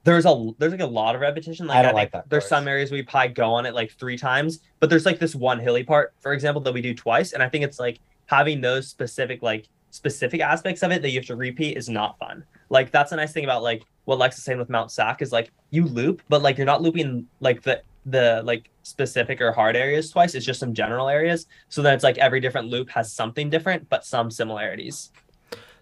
[0.04, 1.68] there's a there's like a lot of repetition.
[1.68, 2.50] Like I don't think like that There's course.
[2.50, 5.60] some areas we probably go on it like three times, but there's like this one
[5.60, 8.88] hilly part, for example, that we do twice, and I think it's like having those
[8.88, 12.44] specific like specific aspects of it that you have to repeat is not fun.
[12.70, 15.32] Like that's a nice thing about like what Lex is saying with Mount Sac is
[15.32, 19.78] like you loop, but like you're not looping like the the like specific or hard
[19.78, 20.36] areas twice.
[20.36, 21.46] It's just some general areas.
[21.70, 25.12] So then it's like every different loop has something different, but some similarities.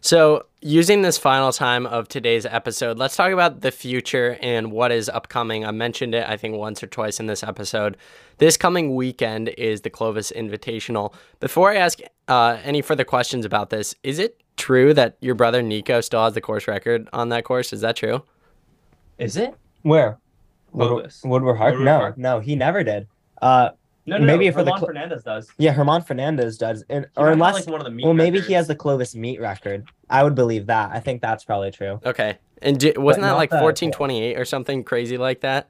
[0.04, 4.92] So, using this final time of today's episode, let's talk about the future and what
[4.92, 5.64] is upcoming.
[5.64, 7.98] I mentioned it, I think, once or twice in this episode.
[8.40, 11.14] This coming weekend is the Clovis Invitational.
[11.40, 15.62] Before I ask uh, any further questions about this, is it true that your brother
[15.62, 17.72] Nico still has the course record on that course?
[17.72, 18.24] Is that true?
[19.20, 19.54] Is it?
[19.84, 20.18] Where?
[20.72, 21.22] Clovis.
[21.24, 21.74] Woodward Park?
[21.74, 22.18] Woodward no, Park.
[22.18, 23.08] no, he never did.
[23.40, 23.70] Uh,
[24.12, 24.52] No, no, Maybe no.
[24.52, 25.50] for the German cl- Fernandez does.
[25.58, 28.42] yeah, German Fernandez does, and, He or unless like one of the meet Well, maybe
[28.42, 29.86] he has the Clovis meet record.
[30.10, 30.92] I would believe that.
[30.92, 32.00] I think that's probably true.
[32.06, 32.38] Okay.
[32.62, 35.70] And di- wasn't that like 1428 or something crazy like that?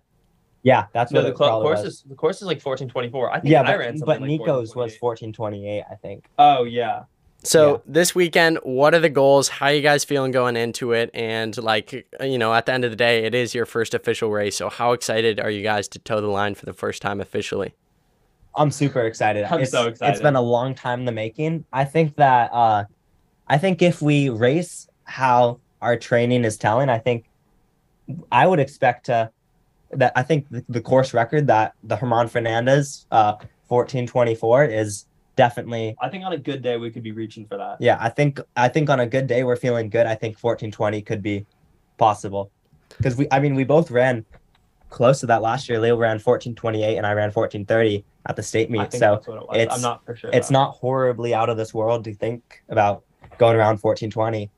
[0.64, 1.88] Yeah, that's No, what the cl- course was.
[1.94, 3.32] is the course is like fourteen twenty four.
[3.32, 5.02] I think Yeah, I ran but, something but like Nico's was 1428.
[5.02, 6.26] 1428, I think.
[6.40, 7.04] Oh yeah.
[7.44, 7.78] So Yeah.
[7.88, 9.50] this weekend, what are the goals?
[9.50, 11.10] How you guys feeling going into it?
[11.16, 14.30] And like, you know, at the end of the day, it is your first official
[14.32, 14.56] race.
[14.58, 17.74] So how excited are you guys to toe the line for the first time officially?
[18.56, 19.46] I'm super excited.
[19.46, 20.22] I'm it's, so It's excited.
[20.22, 21.66] been a long time in the making.
[21.72, 22.86] I think that uh
[23.48, 27.26] I think if we race how our training is telling, I think
[28.32, 29.32] I would expect to
[29.92, 33.36] that I think the, the course record that the German Fernandez uh
[33.68, 35.06] 1424 is
[35.38, 37.78] definitely I think on a good day we could be reaching for that.
[37.80, 40.06] yeah, I think I think on a good day we're feeling good.
[40.06, 41.46] I think 1420 could be
[41.98, 42.52] possible.
[42.98, 44.26] Because we I mean we both ran
[44.90, 45.80] close to that last year.
[45.80, 48.92] Leo ran 1428 and I ran 1430 at the state I meet.
[48.92, 49.58] think So that's what it was.
[49.58, 50.30] it's- I'm not for sure.
[50.34, 53.04] it's not horribly out of this world to think about
[53.38, 54.50] going around 1420.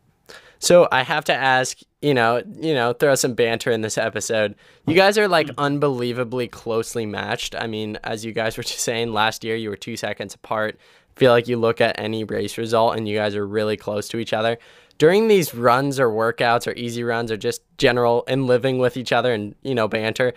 [0.60, 4.56] So I have to ask, you know, you know, throw some banter in this episode.
[4.88, 5.56] You guys are like mm.
[5.58, 7.54] unbelievably closely matched.
[7.54, 10.80] I mean, as you guys were just saying last year, you were two seconds apart.
[11.18, 14.20] Feel like you look at any race result and you guys are really close to
[14.20, 14.58] each other.
[14.98, 19.12] During these runs or workouts or easy runs or just general and living with each
[19.12, 20.34] other and you know banter,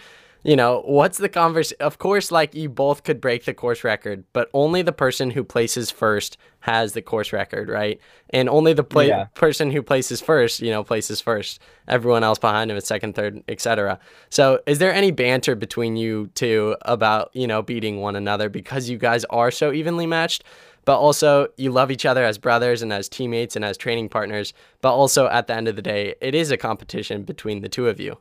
[0.47, 1.73] you know, what's the converse?
[1.73, 5.43] Of course, like you both could break the course record, but only the person who
[5.43, 8.01] places first has the course record, right?
[8.31, 9.25] And only the play- Yeah.
[9.35, 11.61] person who places first, you know, places first.
[11.89, 13.99] Everyone else behind him is second, third, etc.
[14.31, 18.89] So, is there any banter between you two about, you know, beating one another because
[18.89, 20.45] you guys are so evenly matched?
[20.85, 24.53] but also you love each other as brothers and as teammates and as training partners.
[24.83, 27.89] But also at the end of the day, it is a competition between the two
[27.89, 28.19] of you.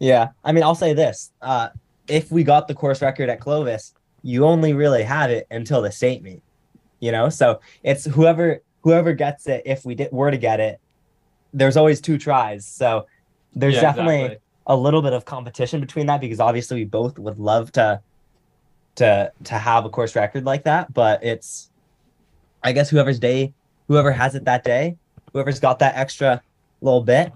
[0.00, 1.68] Yeah, I mean, I'll say this: uh,
[2.08, 5.92] if we got the course record at Clovis, you only really have it until the
[5.92, 6.42] state meet.
[6.98, 9.62] You know, so it's whoever whoever gets it.
[9.64, 10.80] If we did were to get it,
[11.52, 12.66] there's always two tries.
[12.66, 13.06] So
[13.54, 14.38] there's Yeah, definitely exactly.
[14.66, 18.00] a little bit of competition between that because obviously we both would love to
[18.96, 20.92] to to have a course record like that.
[20.92, 21.70] But it's
[22.62, 23.52] I guess whoever's day,
[23.88, 24.96] whoever has it that day,
[25.32, 26.42] whoever's got that extra
[26.80, 27.32] little bit,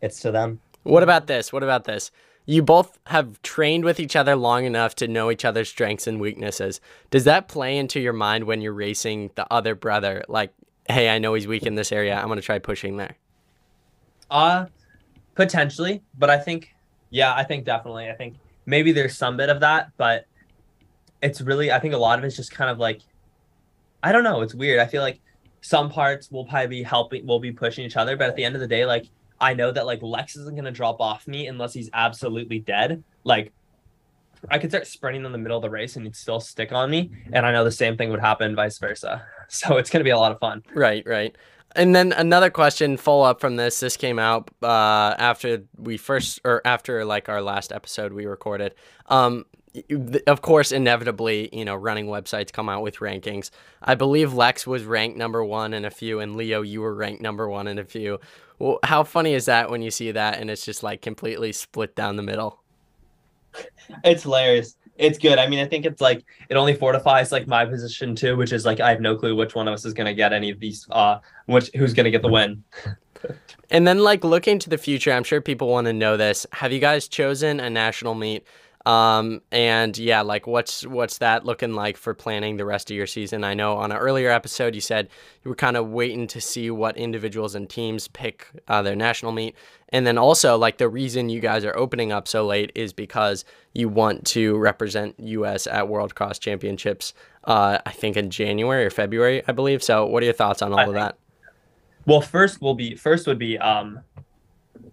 [0.00, 0.60] it's to them.
[0.88, 1.52] What about this?
[1.52, 2.10] What about this?
[2.46, 6.18] You both have trained with each other long enough to know each other's strengths and
[6.18, 6.80] weaknesses.
[7.10, 10.24] Does that play into your mind when you're racing the other brother?
[10.28, 10.54] Like,
[10.88, 12.16] hey, I know he's weak in this area.
[12.16, 13.16] I'm going to try pushing there.
[14.30, 14.66] Uh
[15.34, 16.74] potentially, but I think
[17.10, 18.08] yeah, I think definitely.
[18.08, 20.26] I think maybe there's some bit of that, but
[21.22, 23.02] it's really I think a lot of it's just kind of like
[24.02, 24.80] I don't know, it's weird.
[24.80, 25.20] I feel like
[25.60, 28.54] some parts will probably be helping we'll be pushing each other, but at the end
[28.54, 29.06] of the day, like
[29.40, 33.02] I know that like Lex isn't gonna drop off me unless he's absolutely dead.
[33.24, 33.52] Like
[34.50, 36.90] I could start sprinting in the middle of the race and he'd still stick on
[36.90, 37.10] me.
[37.32, 39.26] And I know the same thing would happen vice versa.
[39.50, 40.62] So it's gonna be a lot of fun.
[40.74, 41.34] Right, right.
[41.74, 43.80] And then another question, follow up from this.
[43.80, 48.74] This came out uh, after we first, or after like our last episode we recorded.
[49.06, 49.46] Um,
[50.26, 53.50] of course, inevitably, you know, running websites come out with rankings.
[53.82, 57.22] I believe Lex was ranked number one in a few, and Leo, you were ranked
[57.22, 58.20] number one in a few.
[58.58, 61.94] Well, how funny is that when you see that and it's just like completely split
[61.94, 62.60] down the middle?
[64.04, 64.76] It's hilarious.
[64.96, 65.38] It's good.
[65.38, 68.66] I mean, I think it's like it only fortifies like my position too, which is
[68.66, 70.86] like I have no clue which one of us is gonna get any of these
[70.90, 72.64] uh which who's gonna get the win.
[73.70, 76.46] And then, like looking to the future, I'm sure people want to know this.
[76.52, 78.46] Have you guys chosen a national meet?
[78.88, 83.06] Um, and yeah, like what's what's that looking like for planning the rest of your
[83.06, 83.44] season?
[83.44, 85.10] I know on an earlier episode you said
[85.44, 89.32] you were kind of waiting to see what individuals and teams pick uh, their national
[89.32, 89.54] meet,
[89.90, 93.44] and then also like the reason you guys are opening up so late is because
[93.74, 95.66] you want to represent U.S.
[95.66, 97.12] at World Cross Championships.
[97.44, 99.82] Uh, I think in January or February, I believe.
[99.82, 101.18] So, what are your thoughts on all I of think- that?
[102.06, 104.00] Well, first will be first would be um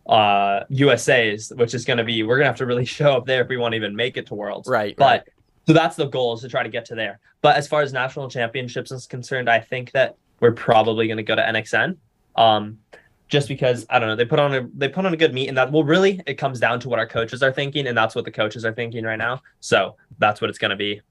[0.08, 3.50] uh USA's, which is gonna be we're gonna have to really show up there if
[3.50, 4.68] we want to even make it to worlds.
[4.68, 5.22] Right, But right.
[5.68, 7.20] so that's the goal is to try to get to there.
[7.42, 11.36] But as far as national championships is concerned, I think that we're probably gonna go
[11.36, 11.98] to NXN.
[12.36, 12.80] Um
[13.28, 15.48] just because I don't know, they put on a they put on a good meet
[15.48, 18.16] and that well really it comes down to what our coaches are thinking, and that's
[18.16, 19.42] what the coaches are thinking right now.
[19.60, 21.02] So that's what it's gonna be.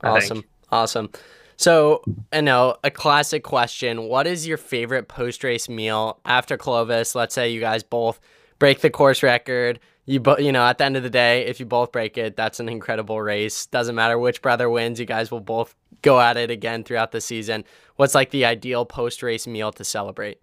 [0.00, 0.46] I think.
[0.70, 1.10] Awesome.
[1.60, 1.64] Awesome.
[1.64, 4.04] So, I know a classic question.
[4.04, 7.14] What is your favorite post race meal after Clovis?
[7.14, 8.20] Let's say you guys both
[8.58, 9.80] break the course record.
[10.06, 12.36] You bo- you know, at the end of the day, if you both break it,
[12.36, 13.66] that's an incredible race.
[13.66, 17.20] Doesn't matter which brother wins, you guys will both go at it again throughout the
[17.20, 17.64] season.
[17.96, 20.40] What's like the ideal post race meal to celebrate?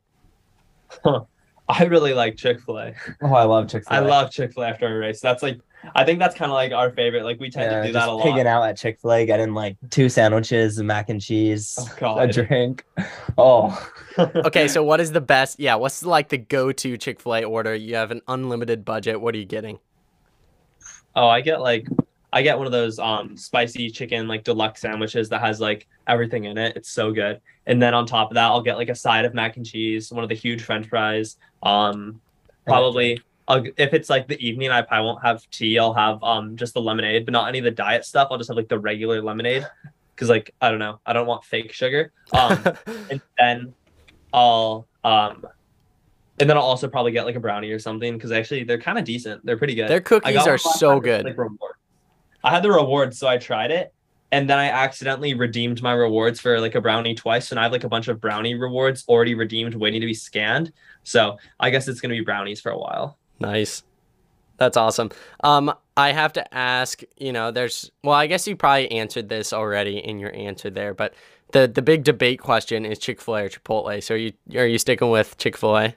[1.67, 2.93] I really like Chick Fil A.
[3.21, 4.01] Oh, I love Chick fil A.
[4.01, 5.19] I love Chick Fil A after a race.
[5.19, 5.59] That's like
[5.93, 7.23] I think that's kind of like our favorite.
[7.23, 8.23] Like we tend Yeah, to do that a lot.
[8.23, 12.27] pigging out at Chick Fil A, getting like two sandwiches, mac and cheese, Oh, a
[12.27, 12.85] drink.
[13.37, 15.59] Oh, Okay, so what is the best?
[15.59, 17.75] Yeah, what's like the go to Chick fil A order?
[17.75, 19.19] You have an unlimited budget.
[19.19, 19.79] What are you getting?
[21.15, 21.87] Oh, I get like
[22.33, 26.45] I get one of those um spicy chicken like deluxe sandwiches that has like everything
[26.45, 26.75] in it.
[26.75, 27.41] It's so good.
[27.65, 30.11] And then on top of that, I'll get like a side of mac and cheese,
[30.11, 31.37] one of the huge French fries.
[31.63, 32.21] Um,
[32.67, 35.77] probably I'll, if it's like the evening, I probably won't have tea.
[35.77, 38.29] I'll have um just the lemonade, but not any of the diet stuff.
[38.31, 39.65] I'll just have like the regular lemonade
[40.15, 42.11] because like I don't know, I don't want fake sugar.
[42.33, 42.63] Um,
[43.09, 43.73] and then
[44.33, 45.45] I'll um.
[46.37, 48.99] And then I'll also probably get like a brownie or something because actually they're kind
[48.99, 49.45] of decent.
[49.45, 49.87] They're pretty good.
[49.87, 51.23] Their cookies are so good.
[51.23, 51.75] Like reward.
[52.43, 53.93] I had the rewards, so I tried it,
[54.33, 57.71] and then I accidentally redeemed my rewards for like a brownie twice, and I have
[57.71, 60.73] like a bunch of brownie rewards already redeemed, waiting to be scanned.
[61.03, 63.17] So I guess it's gonna be brownies for a while.
[63.39, 63.83] Nice.
[64.57, 65.11] That's awesome.
[65.43, 69.51] Um, I have to ask, you know, there's well, I guess you probably answered this
[69.53, 71.13] already in your answer there, but
[71.51, 74.01] the the big debate question is Chick Fil A or Chipotle.
[74.03, 75.95] So are you are you sticking with Chick Fil A?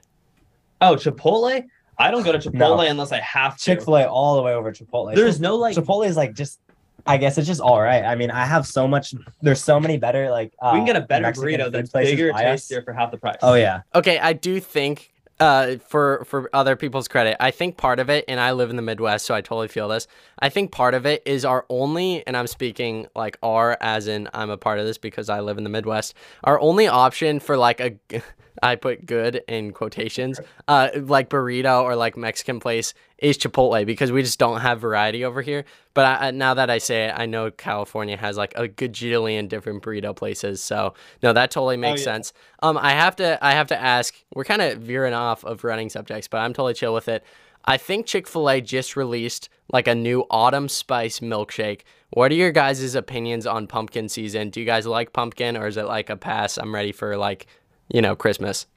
[0.81, 1.65] Oh, Chipotle!
[1.97, 2.79] I don't go to Chipotle No.
[2.81, 3.63] unless I have to.
[3.63, 5.15] Chick Fil A all the way over Chipotle.
[5.15, 6.59] There's no like Chipotle is like just.
[7.07, 8.03] I guess it's just all right.
[8.03, 9.15] I mean, I have so much.
[9.41, 10.53] There's so many better like.
[10.61, 13.17] Uh, we can get a better Mexican burrito food that's bigger, tastier for half the
[13.17, 13.37] price.
[13.41, 17.99] Oh yeah, Okay, I do think uh, for for other people's credit, I think part
[17.99, 20.07] of it, and I live in the Midwest, so I totally feel this.
[20.39, 24.29] I think part of it is our only, and I'm speaking like our as in
[24.33, 26.13] I'm a part of this because I live in the Midwest.
[26.43, 27.95] Our only option for like a
[28.61, 34.11] I put good in quotations, uh, like burrito or like Mexican place is Chipotle because
[34.11, 35.65] we just don't have variety over here.
[35.93, 39.83] But I, now that I say it, I know California has like a gajillion different
[39.83, 40.61] burrito places.
[40.61, 42.05] So no, that totally makes yeah.
[42.05, 42.33] sense.
[42.61, 44.15] Um, I have to I have to ask.
[44.33, 47.23] We're kind of veering off of running subjects, but I'm totally chill with it.
[47.65, 51.81] I think Chick Fil A just released like a new autumn spice milkshake.
[52.11, 54.49] What are your guys' opinions on pumpkin season?
[54.49, 56.57] Do you guys like pumpkin, or is it like a pass?
[56.57, 57.45] I'm ready for like
[57.89, 58.67] you know, Christmas.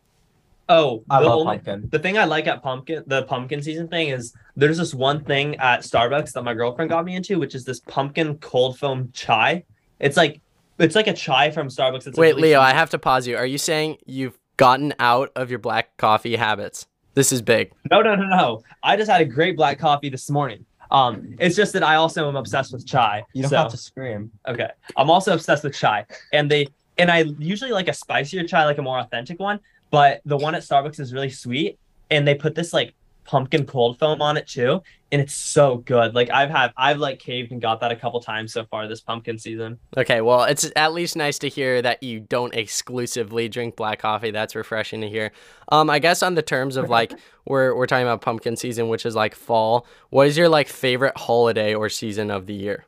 [0.69, 1.89] Oh, I the love only- pumpkin.
[1.91, 5.57] The thing I like at pumpkin, the pumpkin season thing is there's this one thing
[5.57, 9.65] at Starbucks that my girlfriend got me into, which is this pumpkin cold foam chai.
[9.99, 10.41] It's like
[10.79, 12.07] it's like a chai from Starbucks.
[12.07, 13.37] It's Wait, like really Leo, I have to pause you.
[13.37, 16.87] Are you saying you've gotten out of your black coffee habits?
[17.15, 17.73] This is big.
[17.91, 18.63] no, no, no, no.
[18.83, 20.65] I just had a great black coffee this morning.
[20.91, 23.25] Um, it's just that I also am obsessed with chai.
[23.35, 24.31] You don't so- have to scream.
[24.49, 24.69] Okay.
[24.97, 26.07] I'm also obsessed with chai.
[26.33, 30.21] And they and I usually like a spicier chai, like a more authentic one, but
[30.25, 31.79] the one at Starbucks is really sweet
[32.11, 36.15] and they put this like pumpkin cold foam on it too, and it's so good.
[36.15, 39.01] Like I've had I've like caved and got that a couple times so far this
[39.01, 39.79] pumpkin season.
[39.97, 44.31] Okay, well, it's at least nice to hear that you don't exclusively drink black coffee.
[44.31, 45.33] That's refreshing to hear.
[45.71, 47.13] Um, I guess on the terms of like
[47.45, 49.87] we're we're talking about pumpkin season, which is like fall.
[50.11, 52.85] What is your like favorite holiday or season of the year?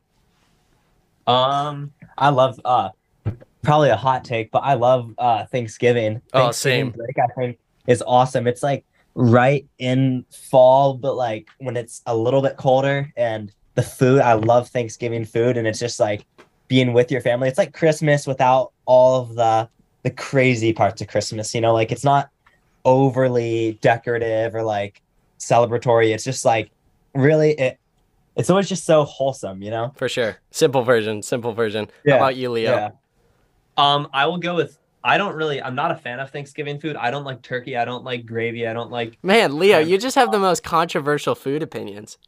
[1.26, 2.90] Um I love uh
[3.64, 6.20] probably a hot take, but I love uh Thanksgiving.
[6.32, 6.90] Oh, Thanksgiving same.
[6.90, 8.46] break I think is awesome.
[8.46, 8.84] It's like
[9.14, 14.34] right in fall, but like when it's a little bit colder and the food, I
[14.34, 16.26] love Thanksgiving food and it's just like
[16.68, 17.48] being with your family.
[17.48, 19.68] It's like Christmas without all of the
[20.02, 22.28] the crazy parts of Christmas, you know, like it's not
[22.84, 25.00] overly decorative or like
[25.38, 26.14] celebratory.
[26.14, 26.70] It's just like
[27.14, 27.78] really it
[28.36, 29.92] it's always just so wholesome, you know?
[29.94, 30.36] For sure.
[30.50, 31.22] Simple version.
[31.22, 31.88] Simple version.
[32.04, 32.98] Yeah, How about you, Leo?
[33.76, 36.96] Um I will go with I don't really I'm not a fan of Thanksgiving food.
[36.96, 40.16] I don't like turkey, I don't like gravy, I don't like Man, Leo, you just
[40.16, 42.18] have the most controversial food opinions.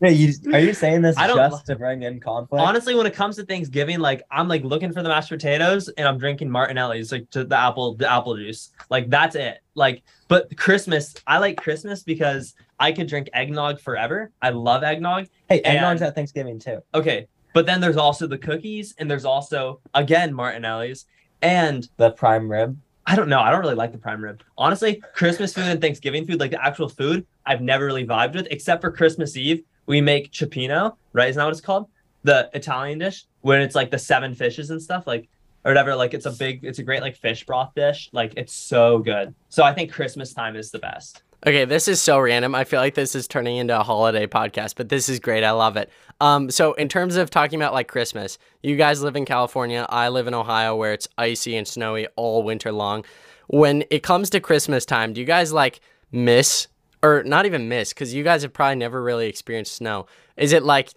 [0.00, 2.62] Yeah, you are you saying this I don't just to bring in conflict?
[2.62, 6.06] honestly when it comes to Thanksgiving, like I'm like looking for the mashed potatoes and
[6.06, 8.72] I'm drinking Martinelli's like to the apple the apple juice.
[8.90, 9.58] Like that's it.
[9.74, 14.32] Like but Christmas, I like Christmas because I could drink eggnog forever.
[14.42, 15.28] I love eggnog.
[15.48, 16.80] hey, eggnog's and- at Thanksgiving too.
[16.92, 17.28] Okay.
[17.56, 21.06] But then there's also the cookies and there's also again Martinelli's
[21.40, 22.78] and The prime rib.
[23.06, 23.40] I don't know.
[23.40, 24.42] I don't really like the prime rib.
[24.58, 28.46] Honestly, Christmas food and Thanksgiving food, like the actual food, I've never really vibed with,
[28.50, 29.62] except for Christmas Eve.
[29.86, 31.30] We make cioppino, right?
[31.30, 31.88] Isn't that what it's called?
[32.24, 35.26] The Italian dish when it's like the seven fishes and stuff, like
[35.64, 35.96] or whatever.
[35.96, 38.10] Like it's a big, it's a great like fish broth dish.
[38.12, 39.34] Like it's so good.
[39.48, 41.22] So I think Christmas time is the best.
[41.44, 42.54] Okay, this is so random.
[42.54, 45.44] I feel like this is turning into a holiday podcast, but this is great.
[45.44, 45.90] I love it.
[46.20, 49.86] Um, so in terms of talking about like Christmas, you guys live in California.
[49.90, 53.04] I live in Ohio, where it's icy and snowy all winter long.
[53.48, 55.80] When it comes to Christmas time, do you guys like
[56.10, 56.68] miss
[57.02, 57.92] or not even miss?
[57.92, 60.06] Because you guys have probably never really experienced snow.
[60.36, 60.90] Is it like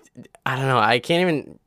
[0.45, 0.79] I don't know?
[0.79, 1.59] I can't even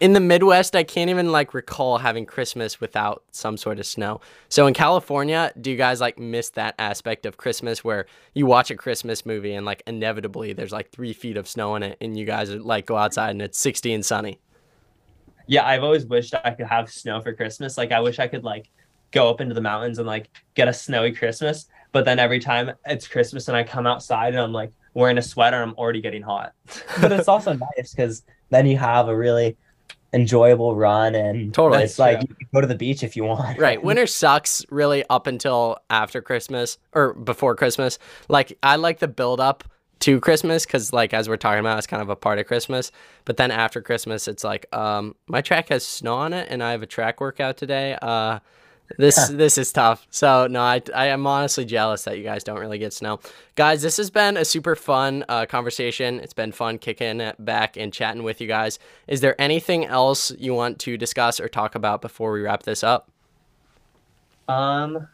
[0.00, 4.22] in the Midwest, I can't even like recall having Christmas without some sort of snow.
[4.48, 8.70] So in California, do you guys like miss that aspect of Christmas where you watch
[8.70, 12.18] a Christmas movie and like inevitably there's like three feet of snow in it and
[12.18, 14.40] you guys like go outside and it's 60 and sunny?
[15.46, 17.76] Yeah, I've always wished I could have snow for Christmas.
[17.76, 18.70] Like I wish I could like
[19.10, 21.66] go up into the mountains and like get a snowy Christmas.
[21.92, 25.22] But then every time it's Christmas and I come outside and I'm like wearing a
[25.22, 26.54] sweater, I'm already getting hot.
[27.02, 29.58] But it's also nice because then you have a really
[30.12, 31.84] enjoyable run and Totally.
[31.84, 32.26] it's like Yeah.
[32.28, 33.58] you can go to the beach if you want.
[33.58, 33.82] Right.
[33.84, 37.98] Winter sucks really up until after Christmas or before Christmas.
[38.28, 39.64] Like I like the build up
[40.00, 42.90] to Christmas because like as we're talking about, it's kind of a part of Christmas.
[43.24, 46.72] But then after Christmas, it's like um my track has snow on it and I
[46.72, 47.96] have a track workout today.
[48.00, 48.40] Uh
[48.98, 50.06] this this is tough.
[50.10, 53.20] So no, I I am honestly jealous that you guys don't really get snow,
[53.54, 53.82] guys.
[53.82, 56.20] This has been a super fun uh, conversation.
[56.20, 58.78] It's been fun kicking back and chatting with you guys.
[59.06, 62.82] Is there anything else you want to discuss or talk about before we wrap this
[62.82, 63.10] up?
[64.48, 65.08] Um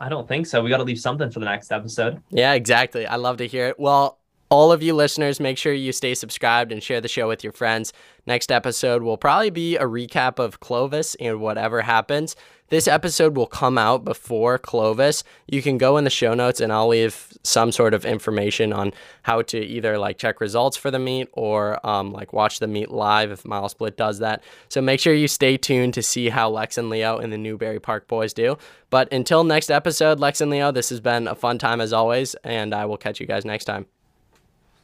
[0.00, 0.62] I don't think so.
[0.62, 2.22] We got to leave something for the next episode.
[2.30, 3.04] Yeah, exactly.
[3.06, 3.80] I love to hear it.
[3.80, 4.17] Well,
[4.50, 7.52] all of you listeners, make sure you stay subscribed and share the show with your
[7.52, 7.92] friends.
[8.26, 12.34] Next episode will probably be a recap of Clovis and whatever happens.
[12.70, 15.24] This episode will come out before Clovis.
[15.46, 18.92] You can go in the show notes and I'll leave some sort of information on
[19.22, 22.90] how to either like check results for the meet or um, like watch the meet
[22.90, 24.42] live if Mile Split does that.
[24.68, 27.80] So make sure you stay tuned to see how Lex and Leo and the Newbury
[27.80, 28.58] Park boys do.
[28.90, 32.34] But until next episode, Lex and Leo, this has been a fun time as always,
[32.44, 33.86] and I will catch you guys next time.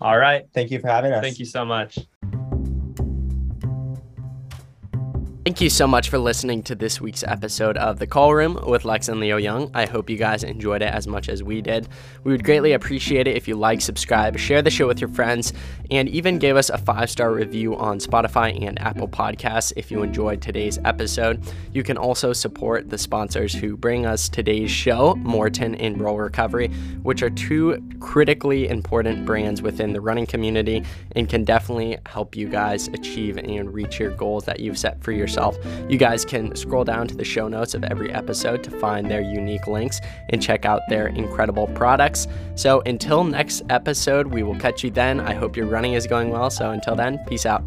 [0.01, 0.45] All right.
[0.53, 1.23] Thank you for having us.
[1.23, 1.99] Thank you so much.
[5.45, 8.87] Thank you so much for listening to this week's episode of The Call Room with
[8.87, 9.71] Lex and Leo Young.
[9.75, 11.87] I hope you guys enjoyed it as much as we did.
[12.23, 15.53] We would greatly appreciate it if you like, subscribe, share the show with your friends,
[15.91, 20.03] and even gave us a five star review on Spotify and Apple Podcasts if you
[20.03, 21.45] enjoyed today's episode.
[21.75, 26.69] You can also support the sponsors who bring us today's show, Maurten and Roll Recovery,
[27.03, 30.83] which are two critically important brands within the running community
[31.17, 35.13] and can definitely help you guys achieve and reach your goals that you've set for
[35.13, 35.57] yourself yourself.
[35.89, 39.21] You guys can scroll down to the show notes of every episode to find their
[39.21, 42.27] unique links and check out their incredible products.
[42.55, 45.21] So until next episode, we will catch you then.
[45.21, 46.51] I hope your running is going well.
[46.51, 47.63] So until then, peace out.